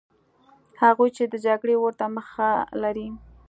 هغوی 0.81 1.09
چې 1.17 1.23
د 1.27 1.33
جګړې 1.45 1.75
اور 1.79 1.93
ته 1.99 2.05
مخه 2.15 2.49
لري. 2.83 3.07